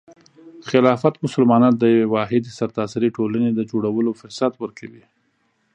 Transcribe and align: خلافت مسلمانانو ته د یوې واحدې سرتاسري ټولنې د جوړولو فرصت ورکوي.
خلافت 0.69 1.15
مسلمانانو 1.25 1.77
ته 1.77 1.79
د 1.81 1.83
یوې 1.93 2.07
واحدې 2.15 2.51
سرتاسري 2.59 3.09
ټولنې 3.17 3.49
د 3.53 3.59
جوړولو 3.71 4.11
فرصت 4.21 4.53
ورکوي. 4.57 5.03